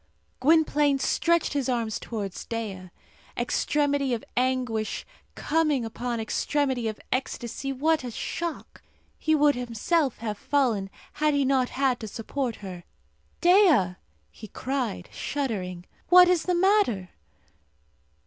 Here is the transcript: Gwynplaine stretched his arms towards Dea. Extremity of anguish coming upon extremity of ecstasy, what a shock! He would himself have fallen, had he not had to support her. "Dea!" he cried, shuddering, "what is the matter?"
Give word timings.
Gwynplaine 0.39 0.97
stretched 0.97 1.53
his 1.53 1.69
arms 1.69 1.99
towards 1.99 2.43
Dea. 2.45 2.89
Extremity 3.37 4.15
of 4.15 4.23
anguish 4.35 5.05
coming 5.35 5.85
upon 5.85 6.19
extremity 6.19 6.87
of 6.87 6.99
ecstasy, 7.11 7.71
what 7.71 8.03
a 8.03 8.09
shock! 8.09 8.81
He 9.19 9.35
would 9.35 9.53
himself 9.53 10.17
have 10.17 10.39
fallen, 10.39 10.89
had 11.13 11.35
he 11.35 11.45
not 11.45 11.69
had 11.69 11.99
to 11.99 12.07
support 12.07 12.55
her. 12.65 12.83
"Dea!" 13.41 13.93
he 14.31 14.47
cried, 14.47 15.07
shuddering, 15.13 15.85
"what 16.09 16.27
is 16.27 16.45
the 16.45 16.55
matter?" 16.55 17.11